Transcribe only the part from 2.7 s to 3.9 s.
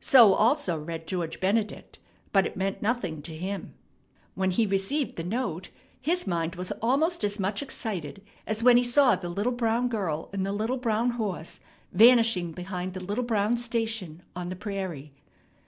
nothing to him.